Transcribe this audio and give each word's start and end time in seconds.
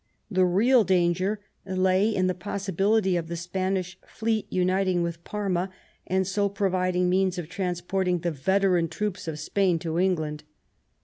The 0.31 0.45
real 0.45 0.83
danger 0.83 1.41
lay 1.63 2.09
in 2.09 2.25
the 2.25 2.33
possibility 2.33 3.15
of 3.17 3.27
the 3.27 3.35
Spanish 3.35 3.99
fleet 4.07 4.47
uniting 4.51 5.03
with 5.03 5.23
Parma, 5.23 5.69
and 6.07 6.25
so 6.25 6.49
providing 6.49 7.07
means 7.07 7.37
of 7.37 7.47
trans 7.47 7.81
porting 7.81 8.21
the 8.21 8.31
veteran 8.31 8.87
troops 8.87 9.27
of 9.27 9.37
Spain 9.37 9.77
to 9.77 9.99
England. 9.99 10.43